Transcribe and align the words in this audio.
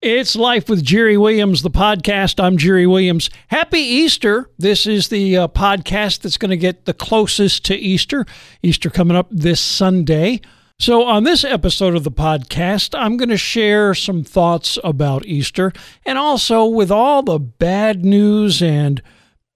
It's 0.00 0.36
Life 0.36 0.68
with 0.68 0.84
Jerry 0.84 1.16
Williams, 1.16 1.62
the 1.62 1.72
podcast. 1.72 2.40
I'm 2.40 2.56
Jerry 2.56 2.86
Williams. 2.86 3.30
Happy 3.48 3.80
Easter. 3.80 4.48
This 4.56 4.86
is 4.86 5.08
the 5.08 5.36
uh, 5.36 5.48
podcast 5.48 6.20
that's 6.20 6.36
going 6.36 6.52
to 6.52 6.56
get 6.56 6.84
the 6.84 6.94
closest 6.94 7.64
to 7.64 7.74
Easter. 7.74 8.24
Easter 8.62 8.90
coming 8.90 9.16
up 9.16 9.26
this 9.28 9.60
Sunday. 9.60 10.40
So, 10.78 11.02
on 11.02 11.24
this 11.24 11.42
episode 11.42 11.96
of 11.96 12.04
the 12.04 12.12
podcast, 12.12 12.96
I'm 12.96 13.16
going 13.16 13.30
to 13.30 13.36
share 13.36 13.92
some 13.92 14.22
thoughts 14.22 14.78
about 14.84 15.26
Easter 15.26 15.72
and 16.06 16.16
also 16.16 16.64
with 16.64 16.92
all 16.92 17.24
the 17.24 17.40
bad 17.40 18.04
news 18.04 18.62
and 18.62 19.02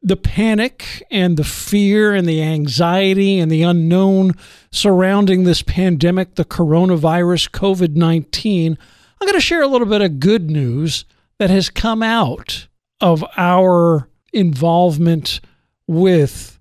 the 0.03 0.17
panic 0.17 1.05
and 1.09 1.37
the 1.37 1.45
fear 1.45 2.13
and 2.13 2.27
the 2.27 2.43
anxiety 2.43 3.39
and 3.39 3.49
the 3.49 3.63
unknown 3.63 4.33
surrounding 4.73 5.45
this 5.45 5.63
pandemic, 5.63 6.35
the 6.35 6.45
coronavirus, 6.45 7.51
COVID 7.51 7.95
19. 7.95 8.77
I'm 9.23 9.27
going 9.27 9.35
to 9.39 9.41
share 9.41 9.63
a 9.63 9.69
little 9.69 9.87
bit 9.87 10.03
of 10.03 10.19
good 10.19 10.51
news 10.51 11.05
that 11.39 11.49
has 11.49 11.71
come 11.71 12.03
out 12.03 12.67
of 13.01 13.25
our 13.37 14.09
involvement 14.33 15.41
with 15.87 16.59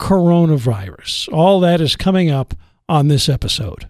coronavirus. 0.00 1.32
All 1.32 1.60
that 1.60 1.80
is 1.80 1.94
coming 1.94 2.32
up 2.32 2.52
on 2.88 3.06
this 3.06 3.28
episode. 3.28 3.88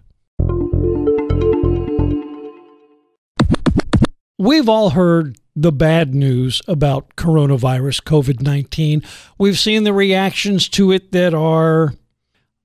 We've 4.37 4.69
all 4.69 4.91
heard 4.91 5.39
the 5.55 5.71
bad 5.71 6.13
news 6.13 6.61
about 6.67 7.15
coronavirus, 7.15 8.03
COVID 8.03 8.39
19. 8.39 9.01
We've 9.39 9.57
seen 9.57 9.83
the 9.83 9.93
reactions 9.93 10.69
to 10.69 10.91
it 10.91 11.11
that 11.11 11.33
are 11.33 11.95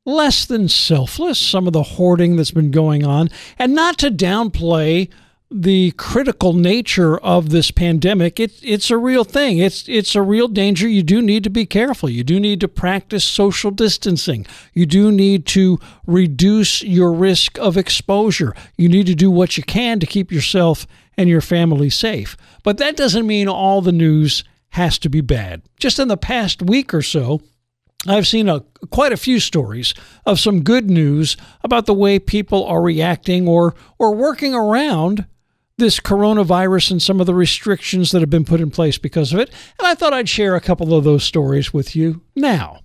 less 0.04 0.44
than 0.44 0.68
selfless, 0.68 1.38
some 1.38 1.66
of 1.66 1.72
the 1.72 1.82
hoarding 1.82 2.36
that's 2.36 2.50
been 2.50 2.70
going 2.70 3.06
on, 3.06 3.30
and 3.58 3.74
not 3.74 3.96
to 4.00 4.10
downplay 4.10 5.08
the 5.50 5.90
critical 5.92 6.52
nature 6.52 7.18
of 7.18 7.50
this 7.50 7.72
pandemic, 7.72 8.38
it, 8.38 8.52
it's 8.62 8.90
a 8.90 8.96
real 8.96 9.24
thing. 9.24 9.58
It's 9.58 9.88
it's 9.88 10.14
a 10.14 10.22
real 10.22 10.46
danger. 10.46 10.88
You 10.88 11.02
do 11.02 11.20
need 11.20 11.42
to 11.44 11.50
be 11.50 11.66
careful. 11.66 12.08
You 12.08 12.22
do 12.22 12.38
need 12.38 12.60
to 12.60 12.68
practice 12.68 13.24
social 13.24 13.72
distancing. 13.72 14.46
You 14.74 14.86
do 14.86 15.10
need 15.10 15.46
to 15.46 15.80
reduce 16.06 16.82
your 16.82 17.12
risk 17.12 17.58
of 17.58 17.76
exposure. 17.76 18.54
You 18.76 18.88
need 18.88 19.06
to 19.06 19.14
do 19.14 19.30
what 19.30 19.56
you 19.56 19.64
can 19.64 19.98
to 19.98 20.06
keep 20.06 20.30
yourself 20.30 20.86
and 21.16 21.28
your 21.28 21.40
family 21.40 21.90
safe. 21.90 22.36
But 22.62 22.78
that 22.78 22.96
doesn't 22.96 23.26
mean 23.26 23.48
all 23.48 23.82
the 23.82 23.92
news 23.92 24.44
has 24.70 24.98
to 25.00 25.08
be 25.08 25.20
bad. 25.20 25.62
Just 25.80 25.98
in 25.98 26.06
the 26.06 26.16
past 26.16 26.62
week 26.62 26.94
or 26.94 27.02
so, 27.02 27.40
I've 28.06 28.28
seen 28.28 28.48
a, 28.48 28.60
quite 28.90 29.12
a 29.12 29.16
few 29.16 29.40
stories 29.40 29.94
of 30.24 30.38
some 30.38 30.62
good 30.62 30.88
news 30.88 31.36
about 31.62 31.86
the 31.86 31.92
way 31.92 32.20
people 32.20 32.64
are 32.64 32.80
reacting 32.80 33.48
or 33.48 33.74
or 33.98 34.14
working 34.14 34.54
around 34.54 35.26
this 35.80 35.98
coronavirus 35.98 36.92
and 36.92 37.02
some 37.02 37.20
of 37.20 37.26
the 37.26 37.34
restrictions 37.34 38.12
that 38.12 38.20
have 38.20 38.30
been 38.30 38.44
put 38.44 38.60
in 38.60 38.70
place 38.70 38.98
because 38.98 39.32
of 39.32 39.40
it. 39.40 39.50
And 39.78 39.88
I 39.88 39.96
thought 39.96 40.12
I'd 40.12 40.28
share 40.28 40.54
a 40.54 40.60
couple 40.60 40.94
of 40.94 41.02
those 41.02 41.24
stories 41.24 41.74
with 41.74 41.96
you 41.96 42.22
now. 42.36 42.80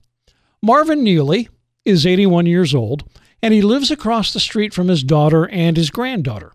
Marvin 0.64 1.04
Neely 1.04 1.48
is 1.86 2.08
81 2.08 2.48
years 2.48 2.74
old, 2.74 3.08
and 3.44 3.54
he 3.54 3.62
lives 3.62 3.92
across 3.92 4.34
the 4.34 4.40
street 4.40 4.74
from 4.74 4.88
his 4.88 5.04
daughter 5.04 5.48
and 5.50 5.78
his 5.78 5.92
granddaughter. 5.92 6.54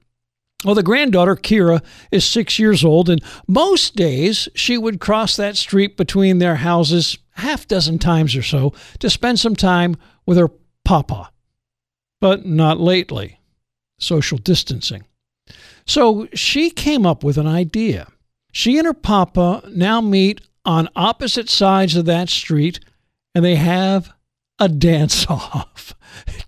Well, 0.64 0.74
the 0.74 0.83
granddaughter, 0.83 1.36
Kira, 1.36 1.83
is 2.11 2.24
six 2.24 2.58
years 2.58 2.84
old, 2.84 3.08
and 3.08 3.22
most 3.46 3.96
days 3.96 4.48
she 4.55 4.77
would 4.77 5.00
cross 5.00 5.36
that 5.36 5.56
street 5.56 5.96
between 5.96 6.38
their 6.38 6.56
houses 6.56 7.16
half 7.33 7.66
dozen 7.66 7.98
times 7.98 8.34
or 8.36 8.42
so 8.42 8.74
to 8.98 9.08
spend 9.08 9.38
some 9.41 9.56
time 9.56 9.96
with 10.27 10.36
her 10.36 10.50
papa. 10.84 11.30
But 12.20 12.44
not 12.44 12.78
lately. 12.78 13.41
Social 13.98 14.36
distancing. 14.36 15.05
So 15.91 16.28
she 16.33 16.70
came 16.70 17.05
up 17.05 17.24
with 17.24 17.36
an 17.36 17.48
idea. 17.48 18.06
She 18.52 18.78
and 18.78 18.86
her 18.86 18.94
papa 18.94 19.69
now 19.72 20.00
meet 20.00 20.41
on 20.64 20.88
opposite 20.94 21.51
sides 21.51 21.96
of 21.96 22.05
that 22.05 22.28
street 22.28 22.78
and 23.34 23.45
they 23.45 23.56
have 23.56 24.12
a 24.61 24.68
dance 24.68 25.27
off. 25.28 25.96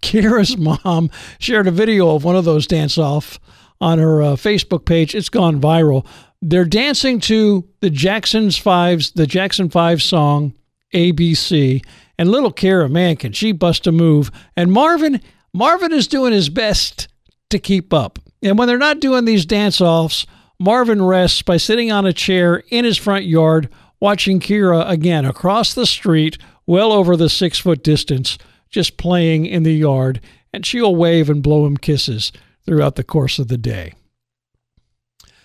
Kira's 0.01 0.57
mom 0.57 1.11
shared 1.41 1.67
a 1.67 1.73
video 1.73 2.15
of 2.15 2.23
one 2.23 2.37
of 2.37 2.45
those 2.45 2.69
dance 2.69 2.97
off 2.97 3.41
on 3.81 3.99
her 3.99 4.23
uh, 4.23 4.37
Facebook 4.37 4.85
page. 4.85 5.13
It's 5.13 5.29
gone 5.29 5.61
viral. 5.61 6.07
They're 6.41 6.65
dancing 6.65 7.19
to 7.23 7.69
the 7.81 7.91
Jackson's 7.91 8.57
Fives, 8.57 9.11
the 9.11 9.27
Jackson 9.27 9.71
Five 9.71 10.03
song 10.03 10.55
ABC, 10.95 11.85
and 12.17 12.31
little 12.31 12.53
Kira, 12.53 12.89
man, 12.89 13.17
can 13.17 13.33
she 13.33 13.51
bust 13.51 13.89
a 13.89 13.93
move? 13.93 14.31
And 14.57 14.71
Marvin, 14.71 15.21
Marvin 15.53 15.93
is 15.93 16.07
doing 16.07 16.33
his 16.33 16.49
best 16.49 17.09
to 17.51 17.59
keep 17.59 17.93
up. 17.93 18.21
And 18.43 18.59
when 18.59 18.69
they're 18.69 18.79
not 18.79 19.01
doing 19.01 19.25
these 19.25 19.47
dance 19.47 19.81
offs, 19.81 20.27
Marvin 20.59 21.03
rests 21.03 21.43
by 21.43 21.57
sitting 21.57 21.91
on 21.91 22.07
a 22.07 22.13
chair 22.13 22.63
in 22.71 22.85
his 22.85 22.97
front 22.97 23.25
yard, 23.25 23.69
watching 24.01 24.41
Kira 24.41 24.89
again 24.89 25.25
across 25.25 25.75
the 25.75 25.87
street, 25.87 26.39
well 26.67 26.93
over 26.93 27.17
the 27.17 27.29
six 27.29 27.59
foot 27.59 27.83
distance, 27.83 28.39
just 28.71 28.97
playing 28.97 29.47
in 29.47 29.63
the 29.63 29.75
yard, 29.75 30.21
and 30.53 30.65
she'll 30.65 30.95
wave 30.95 31.29
and 31.31 31.43
blow 31.43 31.67
him 31.67 31.77
kisses 31.77 32.33
throughout 32.65 32.97
the 32.97 33.05
course 33.05 33.39
of 33.39 33.49
the 33.49 33.59
day. 33.59 33.95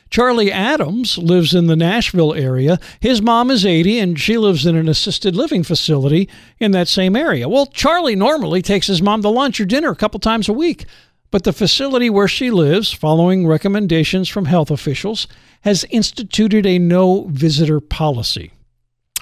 Charlie 0.09 0.51
Adams 0.51 1.17
lives 1.17 1.53
in 1.53 1.67
the 1.67 1.75
Nashville 1.75 2.33
area. 2.33 2.79
His 2.99 3.21
mom 3.21 3.51
is 3.51 3.65
80 3.65 3.99
and 3.99 4.19
she 4.19 4.37
lives 4.37 4.65
in 4.65 4.75
an 4.75 4.87
assisted 4.87 5.35
living 5.35 5.63
facility 5.63 6.29
in 6.59 6.71
that 6.71 6.87
same 6.87 7.15
area. 7.15 7.49
Well, 7.49 7.65
Charlie 7.65 8.15
normally 8.15 8.61
takes 8.61 8.87
his 8.87 9.01
mom 9.01 9.21
to 9.23 9.29
lunch 9.29 9.59
or 9.59 9.65
dinner 9.65 9.89
a 9.89 9.95
couple 9.95 10.19
times 10.19 10.47
a 10.47 10.53
week. 10.53 10.85
But 11.29 11.43
the 11.43 11.53
facility 11.53 12.09
where 12.09 12.27
she 12.27 12.51
lives, 12.51 12.93
following 12.93 13.45
recommendations 13.45 14.29
from 14.29 14.45
health 14.45 14.71
officials, 14.71 15.27
has 15.61 15.85
instituted 15.89 16.65
a 16.65 16.79
no 16.79 17.25
visitor 17.29 17.79
policy. 17.79 18.51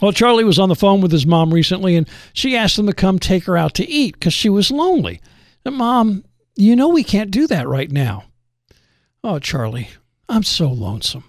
Well, 0.02 0.12
Charlie 0.12 0.44
was 0.44 0.60
on 0.60 0.70
the 0.70 0.76
phone 0.76 1.02
with 1.02 1.12
his 1.12 1.26
mom 1.26 1.54
recently 1.54 1.96
and 1.96 2.08
she 2.34 2.56
asked 2.56 2.78
him 2.78 2.88
to 2.88 2.94
come 2.94 3.18
take 3.18 3.46
her 3.46 3.58
out 3.58 3.74
to 3.76 3.90
eat 3.90 4.14
because 4.14 4.34
she 4.34 4.50
was 4.50 4.70
lonely. 4.70 5.22
And, 5.64 5.76
Mom, 5.76 6.26
you 6.56 6.76
know 6.76 6.90
we 6.90 7.04
can't 7.04 7.32
do 7.32 7.48
that 7.48 7.68
right 7.68 7.92
now. 7.92 8.26
Oh, 9.24 9.40
Charlie, 9.40 9.90
I'm 10.30 10.44
so 10.44 10.70
lonesome. 10.70 11.24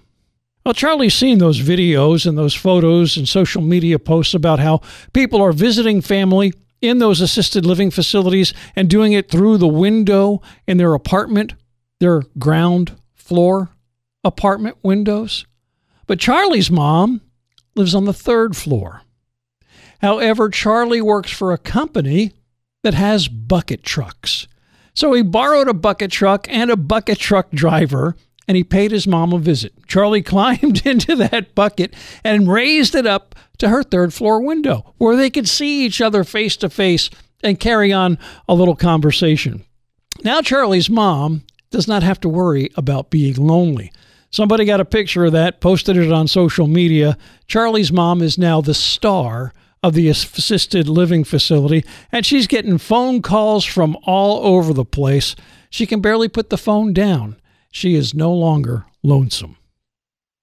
Well, 0.64 0.74
Charlie's 0.74 1.14
seen 1.14 1.38
those 1.38 1.60
videos 1.60 2.26
and 2.26 2.36
those 2.36 2.54
photos 2.54 3.16
and 3.16 3.28
social 3.28 3.62
media 3.62 4.00
posts 4.00 4.34
about 4.34 4.58
how 4.58 4.80
people 5.12 5.40
are 5.40 5.52
visiting 5.52 6.00
family 6.00 6.52
in 6.86 6.98
those 6.98 7.20
assisted 7.20 7.66
living 7.66 7.90
facilities 7.90 8.54
and 8.74 8.88
doing 8.88 9.12
it 9.12 9.30
through 9.30 9.58
the 9.58 9.68
window 9.68 10.40
in 10.66 10.76
their 10.76 10.94
apartment, 10.94 11.54
their 12.00 12.22
ground 12.38 12.96
floor 13.14 13.70
apartment 14.24 14.76
windows. 14.82 15.46
But 16.06 16.20
Charlie's 16.20 16.70
mom 16.70 17.20
lives 17.74 17.94
on 17.94 18.04
the 18.04 18.12
third 18.12 18.56
floor. 18.56 19.02
However, 20.00 20.48
Charlie 20.48 21.00
works 21.00 21.30
for 21.30 21.52
a 21.52 21.58
company 21.58 22.32
that 22.82 22.94
has 22.94 23.28
bucket 23.28 23.82
trucks. 23.82 24.46
So 24.94 25.12
he 25.12 25.22
borrowed 25.22 25.68
a 25.68 25.74
bucket 25.74 26.10
truck 26.10 26.46
and 26.48 26.70
a 26.70 26.76
bucket 26.76 27.18
truck 27.18 27.50
driver 27.50 28.16
and 28.48 28.56
he 28.56 28.64
paid 28.64 28.90
his 28.90 29.06
mom 29.06 29.32
a 29.32 29.38
visit. 29.38 29.72
Charlie 29.86 30.22
climbed 30.22 30.86
into 30.86 31.16
that 31.16 31.54
bucket 31.54 31.94
and 32.24 32.50
raised 32.50 32.94
it 32.94 33.06
up 33.06 33.34
to 33.58 33.68
her 33.68 33.82
third 33.82 34.12
floor 34.12 34.40
window 34.40 34.94
where 34.98 35.16
they 35.16 35.30
could 35.30 35.48
see 35.48 35.84
each 35.84 36.00
other 36.00 36.24
face 36.24 36.56
to 36.58 36.70
face 36.70 37.10
and 37.42 37.60
carry 37.60 37.92
on 37.92 38.18
a 38.48 38.54
little 38.54 38.76
conversation. 38.76 39.64
Now, 40.24 40.40
Charlie's 40.40 40.90
mom 40.90 41.44
does 41.70 41.86
not 41.86 42.02
have 42.02 42.20
to 42.20 42.28
worry 42.28 42.70
about 42.76 43.10
being 43.10 43.34
lonely. 43.34 43.92
Somebody 44.30 44.64
got 44.64 44.80
a 44.80 44.84
picture 44.84 45.24
of 45.24 45.32
that, 45.32 45.60
posted 45.60 45.96
it 45.96 46.12
on 46.12 46.28
social 46.28 46.66
media. 46.66 47.16
Charlie's 47.46 47.92
mom 47.92 48.22
is 48.22 48.38
now 48.38 48.60
the 48.60 48.74
star 48.74 49.52
of 49.82 49.94
the 49.94 50.08
assisted 50.08 50.88
living 50.88 51.22
facility, 51.22 51.84
and 52.10 52.26
she's 52.26 52.46
getting 52.46 52.78
phone 52.78 53.22
calls 53.22 53.64
from 53.64 53.96
all 54.04 54.44
over 54.44 54.72
the 54.72 54.84
place. 54.84 55.36
She 55.70 55.86
can 55.86 56.00
barely 56.00 56.28
put 56.28 56.50
the 56.50 56.58
phone 56.58 56.92
down 56.92 57.36
she 57.76 57.94
is 57.94 58.14
no 58.14 58.32
longer 58.32 58.86
lonesome. 59.02 59.58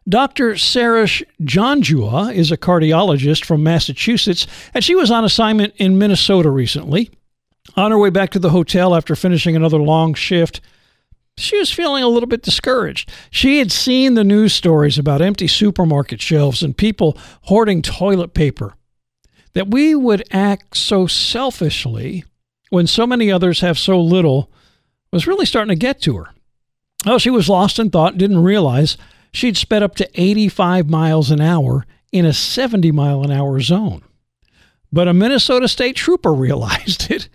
Dr. 0.07 0.53
Sarosh 0.53 1.24
Janjua 1.41 2.31
is 2.31 2.51
a 2.51 2.57
cardiologist 2.57 3.44
from 3.44 3.63
Massachusetts, 3.63 4.45
and 4.75 4.83
she 4.83 4.94
was 4.94 5.09
on 5.09 5.25
assignment 5.25 5.74
in 5.77 5.97
Minnesota 5.97 6.51
recently. 6.51 7.09
On 7.75 7.89
her 7.89 7.97
way 7.97 8.12
back 8.12 8.30
to 8.31 8.39
the 8.39 8.51
hotel 8.51 8.94
after 8.94 9.15
finishing 9.15 9.56
another 9.56 9.80
long 9.80 10.13
shift, 10.13 10.62
she 11.35 11.57
was 11.57 11.71
feeling 11.71 12.03
a 12.03 12.07
little 12.07 12.27
bit 12.27 12.44
discouraged. 12.44 13.12
She 13.31 13.57
had 13.57 13.71
seen 13.71 14.13
the 14.13 14.24
news 14.24 14.53
stories 14.53 15.00
about 15.00 15.24
empty 15.24 15.47
supermarket 15.47 16.21
shelves 16.21 16.62
and 16.62 16.77
people 16.77 17.18
hoarding 17.44 17.81
toilet 17.81 18.36
paper. 18.36 18.75
That 19.53 19.71
we 19.71 19.95
would 19.95 20.24
act 20.31 20.77
so 20.77 21.07
selfishly 21.07 22.25
when 22.69 22.86
so 22.86 23.07
many 23.07 23.31
others 23.31 23.62
have 23.62 23.79
so 23.79 24.00
little 24.00 24.51
was 25.12 25.25
really 25.25 25.47
starting 25.47 25.75
to 25.75 25.79
get 25.79 26.00
to 26.01 26.18
her. 26.18 26.29
Well, 27.05 27.19
she 27.19 27.29
was 27.29 27.50
lost 27.50 27.79
in 27.79 27.89
thought, 27.89 28.13
and 28.13 28.19
didn't 28.19 28.44
realize 28.44 28.97
she'd 29.31 29.57
sped 29.57 29.83
up 29.83 29.95
to 29.95 30.09
85 30.13 30.89
miles 30.89 31.31
an 31.31 31.41
hour 31.41 31.85
in 32.11 32.25
a 32.25 32.33
70 32.33 32.91
mile 32.91 33.23
an 33.23 33.31
hour 33.31 33.59
zone. 33.59 34.03
But 34.91 35.07
a 35.07 35.13
Minnesota 35.13 35.67
state 35.67 35.95
trooper 35.95 36.33
realized 36.33 37.11
it 37.11 37.29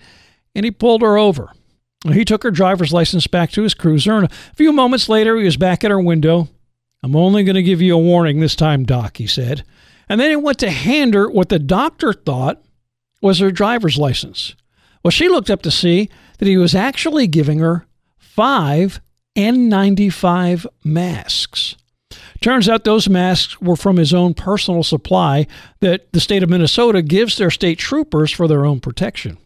and 0.55 0.65
he 0.65 0.71
pulled 0.71 1.03
her 1.03 1.17
over. 1.17 1.53
He 2.05 2.25
took 2.25 2.43
her 2.45 2.51
driver's 2.51 2.93
license 2.93 3.27
back 3.27 3.51
to 3.53 3.63
his 3.63 3.75
cruiser, 3.75 4.17
and 4.17 4.27
a 4.27 4.55
few 4.55 4.73
moments 4.73 5.09
later, 5.09 5.37
he 5.37 5.45
was 5.45 5.57
back 5.57 5.85
at 5.85 5.91
her 5.91 6.01
window 6.01 6.49
I'm 7.03 7.15
only 7.15 7.45
going 7.45 7.55
to 7.55 7.63
give 7.63 7.81
you 7.81 7.95
a 7.95 7.99
warning 7.99 8.41
this 8.41 8.57
time, 8.57 8.85
Doc, 8.85 9.19
he 9.19 9.27
said. 9.27 9.65
And 10.09 10.21
then 10.21 10.31
he 10.31 10.37
went 10.37 10.59
to 10.59 10.71
hand 10.71 11.15
her 11.15 11.31
what 11.31 11.49
the 11.49 11.59
doctor 11.59 12.13
thought 12.13 12.63
was 13.23 13.39
her 13.39 13.51
driver's 13.51 13.99
license. 13.99 14.55
Well, 15.03 15.11
she 15.11 15.29
looked 15.29 15.51
up 15.51 15.63
to 15.63 15.71
see 15.71 16.09
that 16.39 16.49
he 16.49 16.57
was 16.57 16.75
actually 16.75 17.27
giving 17.27 17.61
her 17.61 17.87
five 18.17 19.01
N95 19.39 20.67
masks. 20.83 21.77
Turns 22.41 22.69
out 22.69 22.83
those 22.83 23.09
masks 23.09 23.61
were 23.61 23.77
from 23.77 23.97
his 23.97 24.13
own 24.13 24.35
personal 24.35 24.83
supply 24.83 25.47
that 25.79 26.13
the 26.13 26.19
state 26.19 26.43
of 26.43 26.51
Minnesota 26.51 27.03
gives 27.03 27.37
their 27.37 27.51
state 27.51 27.79
troopers 27.79 28.33
for 28.33 28.49
their 28.49 28.67
own 28.67 28.81
protection. 28.81 29.39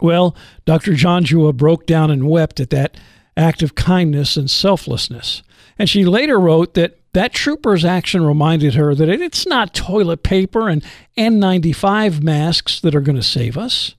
Well, 0.00 0.34
Dr. 0.64 0.92
Janjua 0.92 1.54
broke 1.54 1.84
down 1.84 2.10
and 2.10 2.30
wept 2.30 2.60
at 2.60 2.70
that 2.70 2.96
act 3.36 3.62
of 3.62 3.74
kindness 3.74 4.38
and 4.38 4.50
selflessness. 4.50 5.42
And 5.78 5.88
she 5.90 6.06
later 6.06 6.40
wrote 6.40 6.72
that 6.72 6.98
that 7.12 7.34
trooper's 7.34 7.84
action 7.84 8.24
reminded 8.24 8.74
her 8.74 8.94
that 8.94 9.08
it's 9.10 9.46
not 9.46 9.74
toilet 9.74 10.22
paper 10.22 10.66
and 10.70 10.82
N95 11.18 12.22
masks 12.22 12.80
that 12.80 12.94
are 12.94 13.02
going 13.02 13.16
to 13.16 13.22
save 13.22 13.58
us, 13.58 13.96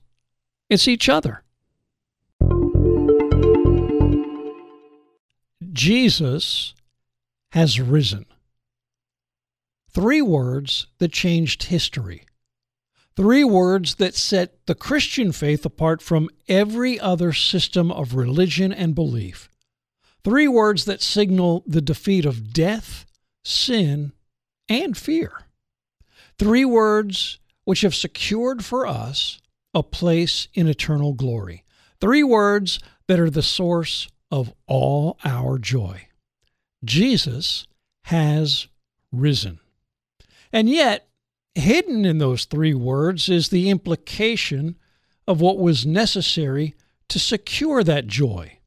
it's 0.68 0.88
each 0.88 1.08
other. 1.08 1.41
Jesus 5.72 6.74
has 7.52 7.80
risen. 7.80 8.26
Three 9.90 10.22
words 10.22 10.86
that 10.98 11.12
changed 11.12 11.64
history. 11.64 12.24
Three 13.14 13.44
words 13.44 13.96
that 13.96 14.14
set 14.14 14.66
the 14.66 14.74
Christian 14.74 15.32
faith 15.32 15.66
apart 15.66 16.00
from 16.00 16.30
every 16.48 16.98
other 16.98 17.32
system 17.32 17.92
of 17.92 18.14
religion 18.14 18.72
and 18.72 18.94
belief. 18.94 19.50
Three 20.24 20.48
words 20.48 20.86
that 20.86 21.02
signal 21.02 21.62
the 21.66 21.82
defeat 21.82 22.24
of 22.24 22.52
death, 22.52 23.04
sin, 23.44 24.12
and 24.68 24.96
fear. 24.96 25.42
Three 26.38 26.64
words 26.64 27.38
which 27.64 27.82
have 27.82 27.94
secured 27.94 28.64
for 28.64 28.86
us 28.86 29.40
a 29.74 29.82
place 29.82 30.48
in 30.54 30.68
eternal 30.68 31.12
glory. 31.12 31.64
Three 32.00 32.22
words 32.22 32.78
that 33.08 33.20
are 33.20 33.30
the 33.30 33.42
source 33.42 34.08
of 34.32 34.52
all 34.66 35.18
our 35.24 35.58
joy. 35.58 36.08
Jesus 36.82 37.66
has 38.04 38.66
risen. 39.12 39.60
And 40.50 40.68
yet, 40.68 41.08
hidden 41.54 42.06
in 42.06 42.16
those 42.16 42.46
three 42.46 42.72
words 42.72 43.28
is 43.28 43.50
the 43.50 43.68
implication 43.68 44.76
of 45.28 45.40
what 45.40 45.58
was 45.58 45.86
necessary 45.86 46.74
to 47.08 47.18
secure 47.18 47.84
that 47.84 48.06
joy, 48.06 48.58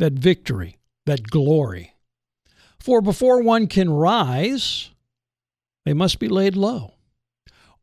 that 0.00 0.14
victory, 0.14 0.78
that 1.06 1.30
glory. 1.30 1.94
For 2.80 3.00
before 3.00 3.40
one 3.40 3.68
can 3.68 3.88
rise, 3.88 4.90
they 5.84 5.94
must 5.94 6.18
be 6.18 6.28
laid 6.28 6.56
low. 6.56 6.94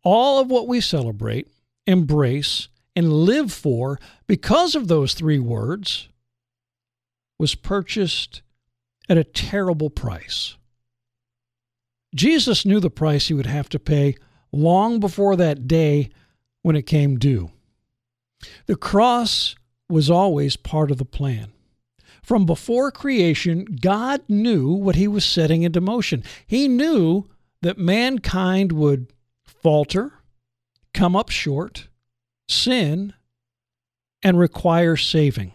All 0.04 0.42
of 0.42 0.50
what 0.50 0.68
we 0.68 0.82
celebrate, 0.82 1.48
embrace, 1.88 2.68
and 2.94 3.12
live 3.12 3.54
for 3.54 4.00
because 4.28 4.76
of 4.76 4.90
those 4.90 5.14
three 5.14 5.40
words 5.40 6.10
was 7.42 7.56
purchased 7.56 8.44
at 9.10 9.18
a 9.18 9.24
terrible 9.24 9.90
price. 9.90 10.58
Jesus 12.14 12.68
knew 12.68 12.80
the 12.80 12.92
price 12.92 13.30
he 13.30 13.34
would 13.34 13.48
have 13.48 13.68
to 13.70 13.80
pay 13.80 14.16
long 14.52 15.00
before 15.00 15.36
that 15.36 15.68
day 15.68 16.12
when 16.62 16.76
it 16.76 16.84
came 16.84 17.18
due. 17.18 17.50
The 18.68 18.76
cross 18.76 19.56
was 19.90 20.08
always 20.08 20.56
part 20.56 20.92
of 20.92 21.00
the 21.00 21.04
plan. 21.04 21.52
From 22.22 22.46
before 22.46 22.92
creation, 22.92 23.66
God 23.66 24.22
knew 24.30 24.72
what 24.72 24.96
he 24.96 25.08
was 25.08 25.26
setting 25.26 25.64
into 25.64 25.82
motion. 25.82 26.24
He 26.46 26.68
knew 26.68 27.28
that 27.64 27.80
mankind 27.80 28.72
would 28.72 29.12
falter, 29.44 30.14
come 30.94 31.16
up 31.16 31.32
short, 31.32 31.88
sin, 32.48 33.14
and 34.22 34.38
require 34.38 34.96
saving, 34.96 35.54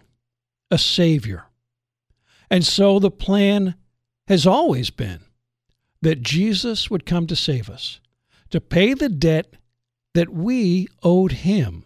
a 0.69 0.79
Savior. 0.79 1.46
And 2.51 2.65
so 2.65 2.99
the 2.99 3.11
plan 3.11 3.75
has 4.29 4.47
always 4.47 4.91
been 4.91 5.21
that 6.03 6.23
Jesus 6.23 6.91
would 6.91 7.07
come 7.07 7.27
to 7.27 7.37
save 7.37 7.69
us, 7.69 8.01
to 8.51 8.61
pay 8.61 8.95
the 8.95 9.09
debt 9.09 9.57
that 10.15 10.29
we 10.29 10.87
owed 11.03 11.33
him. 11.33 11.85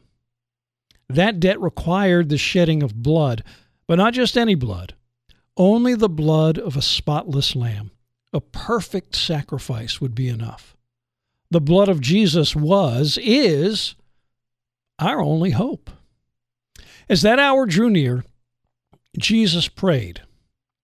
That 1.09 1.41
debt 1.41 1.61
required 1.61 2.29
the 2.29 2.39
shedding 2.39 2.83
of 2.83 3.03
blood, 3.03 3.43
but 3.87 3.97
not 3.97 4.15
just 4.15 4.37
any 4.37 4.55
blood, 4.55 4.95
only 5.57 5.95
the 5.95 6.09
blood 6.09 6.59
of 6.59 6.77
a 6.77 6.83
spotless 6.83 7.57
lamb. 7.57 7.91
A 8.33 8.41
perfect 8.41 9.17
sacrifice 9.17 10.01
would 10.01 10.15
be 10.15 10.29
enough. 10.29 10.77
The 11.51 11.61
blood 11.61 11.89
of 11.89 12.01
Jesus 12.01 12.55
was, 12.55 13.19
is, 13.21 13.97
our 15.01 15.21
only 15.21 15.51
hope. 15.51 15.91
As 17.09 17.23
that 17.23 17.41
hour 17.41 17.67
drew 17.67 17.91
near, 17.91 18.25
Jesus 19.19 19.67
prayed 19.67 20.23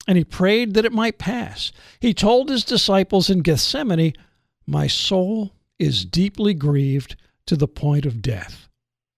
and 0.07 0.17
he 0.17 0.25
prayed 0.25 0.75
that 0.75 0.85
it 0.85 0.93
might 0.93 1.19
pass. 1.19 1.73
He 2.01 2.15
told 2.15 2.49
his 2.49 2.65
disciples 2.65 3.29
in 3.29 3.41
Gethsemane, 3.41 4.15
My 4.67 4.87
soul 4.87 5.53
is 5.79 6.05
deeply 6.05 6.55
grieved 6.55 7.17
to 7.47 7.57
the 7.57 7.69
point 7.69 8.07
of 8.07 8.23
death. 8.23 8.69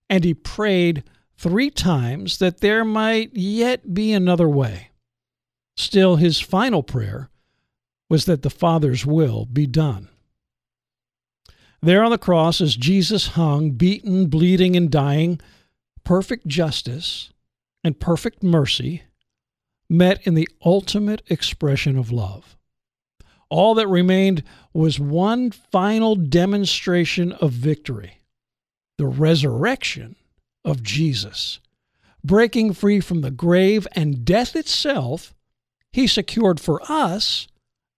And 0.09 0.25
he 0.25 0.35
prayed 0.35 1.05
three 1.37 1.71
times 1.71 2.39
that 2.39 2.61
there 2.61 2.85
might 2.85 3.35
yet 3.35 3.95
be 3.95 4.13
another 4.13 4.49
way. 4.49 4.91
Still, 5.77 6.17
his 6.17 6.41
final 6.41 6.83
prayer 6.83 7.29
was 8.09 8.25
that 8.25 8.43
the 8.43 8.51
Father's 8.51 9.05
will 9.05 9.45
be 9.45 9.67
done. 9.67 10.09
There 11.81 12.03
on 12.03 12.11
the 12.11 12.19
cross, 12.19 12.61
as 12.61 12.75
Jesus 12.75 13.29
hung, 13.29 13.73
beaten, 13.73 14.27
bleeding, 14.27 14.75
and 14.75 14.91
dying, 14.91 15.41
perfect 16.03 16.49
justice 16.49 17.31
and 17.85 18.01
perfect 18.01 18.43
mercy 18.43 19.03
met 19.89 20.27
in 20.27 20.35
the 20.35 20.49
ultimate 20.65 21.23
expression 21.29 21.97
of 21.97 22.13
love. 22.13 22.57
All 23.51 23.75
that 23.75 23.89
remained 23.89 24.43
was 24.75 25.01
one 25.01 25.51
final 25.51 26.15
demonstration 26.15 27.33
of 27.33 27.53
victory 27.53 28.15
the 28.99 29.07
resurrection 29.07 30.17
of 30.65 30.83
Jesus. 30.83 31.61
Breaking 32.25 32.73
free 32.73 32.99
from 32.99 33.21
the 33.21 33.31
grave 33.31 33.87
and 33.93 34.25
death 34.25 34.57
itself, 34.57 35.33
he 35.93 36.09
secured 36.09 36.59
for 36.59 36.83
us 36.91 37.47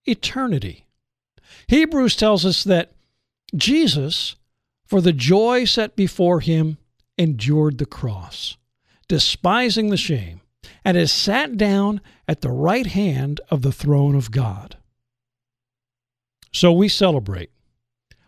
eternity. 0.04 0.84
Hebrews 1.68 2.16
tells 2.16 2.44
us 2.44 2.64
that 2.64 2.92
Jesus, 3.54 4.36
for 4.84 5.00
the 5.00 5.14
joy 5.14 5.64
set 5.64 5.96
before 5.96 6.40
him, 6.40 6.76
endured 7.16 7.78
the 7.78 7.86
cross, 7.86 8.58
despising 9.08 9.88
the 9.88 9.96
shame 9.96 10.42
and 10.84 10.96
has 10.96 11.12
sat 11.12 11.56
down 11.56 12.00
at 12.26 12.40
the 12.40 12.50
right 12.50 12.86
hand 12.86 13.40
of 13.50 13.62
the 13.62 13.72
throne 13.72 14.14
of 14.14 14.30
God. 14.30 14.76
So 16.52 16.72
we 16.72 16.88
celebrate, 16.88 17.50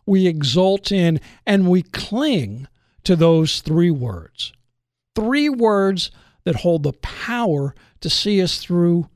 we 0.06 0.26
exult 0.26 0.92
in, 0.92 1.20
and 1.46 1.68
we 1.68 1.82
cling 1.82 2.68
to 3.04 3.16
those 3.16 3.60
three 3.60 3.90
words. 3.90 4.52
Three 5.14 5.48
words 5.48 6.10
that 6.44 6.56
hold 6.56 6.82
the 6.82 6.92
power 6.94 7.74
to 8.00 8.10
see 8.10 8.42
us 8.42 8.58
through 8.58 9.08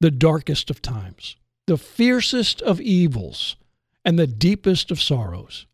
the 0.00 0.10
darkest 0.10 0.70
of 0.70 0.82
times, 0.82 1.36
the 1.66 1.78
fiercest 1.78 2.62
of 2.62 2.80
evils, 2.80 3.56
and 4.04 4.18
the 4.18 4.26
deepest 4.26 4.90
of 4.90 5.00
sorrows. 5.00 5.66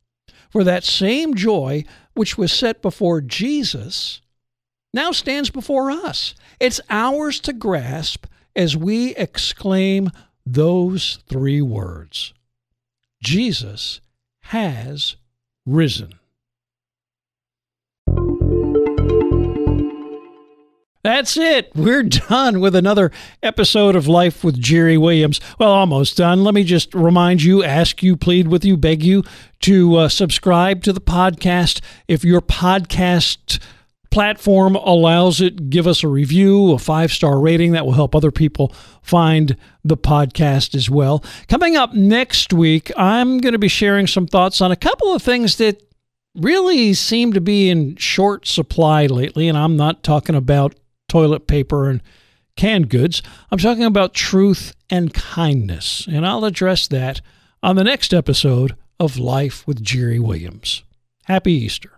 For 0.51 0.65
that 0.65 0.85
same 0.85 1.35
joy 1.35 1.85
which 2.15 2.39
was 2.39 2.53
set 2.53 2.83
before 2.83 3.21
Jesus 3.21 4.21
now 4.93 5.13
stands 5.13 5.51
before 5.51 5.91
us. 5.91 6.35
It's 6.61 6.81
ours 6.91 7.41
to 7.41 7.53
grasp 7.53 8.27
as 8.57 8.77
we 8.77 9.15
exclaim 9.17 10.11
those 10.45 11.19
three 11.29 11.63
words 11.63 12.33
Jesus 13.23 14.01
has 14.43 15.17
risen. 15.67 16.15
That's 21.05 21.37
it. 21.37 21.71
We're 21.75 22.03
done 22.03 22.61
with 22.61 22.75
another 22.75 23.13
episode 23.43 23.97
of 23.97 24.09
Life 24.09 24.43
with 24.43 24.61
Jerry 24.61 24.99
Williams. 24.99 25.41
Well, 25.59 25.71
almost 25.71 26.17
done. 26.17 26.45
Let 26.45 26.55
me 26.55 26.65
just 26.65 26.95
remind 26.95 27.43
you, 27.43 27.63
ask 27.63 28.03
you, 28.03 28.17
plead 28.17 28.49
with 28.49 28.65
you, 28.65 28.77
beg 28.77 29.03
you 29.03 29.23
to 29.61 29.97
uh, 29.97 30.09
subscribe 30.09 30.83
to 30.85 30.93
the 30.93 31.01
podcast. 31.01 31.81
If 32.09 32.25
your 32.25 32.41
podcast 32.41 33.59
platform 34.11 34.77
allows 34.77 35.41
it, 35.41 35.71
give 35.71 35.87
us 35.87 36.03
a 36.03 36.09
review, 36.09 36.73
a 36.73 36.79
five 36.79 37.13
star 37.13 37.39
rating. 37.41 37.73
That 37.73 37.87
will 37.87 37.93
help 37.93 38.15
other 38.15 38.31
people 38.31 38.73
find 39.03 39.57
the 39.85 39.97
podcast 39.97 40.75
as 40.75 40.91
well. 40.91 41.25
Coming 41.49 41.77
up 41.77 41.95
next 41.95 42.53
week, 42.53 42.91
I'm 42.97 43.39
going 43.39 43.53
to 43.53 43.59
be 43.59 43.69
sharing 43.69 44.07
some 44.07 44.27
thoughts 44.27 44.61
on 44.61 44.71
a 44.71 44.77
couple 44.77 45.15
of 45.15 45.23
things 45.23 45.57
that 45.57 45.83
really 46.35 46.95
seem 46.95 47.33
to 47.33 47.41
be 47.41 47.69
in 47.69 47.97
short 47.97 48.47
supply 48.47 49.07
lately. 49.07 49.49
And 49.49 49.59
I'm 49.59 49.77
not 49.77 50.03
talking 50.03 50.35
about 50.35 50.75
toilet 51.09 51.47
paper 51.47 51.89
and 51.89 52.03
canned 52.57 52.91
goods. 52.91 53.23
I'm 53.51 53.59
talking 53.59 53.85
about 53.85 54.15
truth 54.15 54.75
and 54.91 55.15
kindness, 55.15 56.07
and 56.11 56.27
I'll 56.27 56.45
address 56.45 56.89
that 56.89 57.21
on 57.63 57.77
the 57.77 57.85
next 57.85 58.13
episode 58.13 58.77
of 59.01 59.17
Life 59.17 59.67
with 59.67 59.83
Jerry 59.83 60.19
Williams. 60.19 60.83
Happy 61.25 61.53
Easter. 61.53 61.93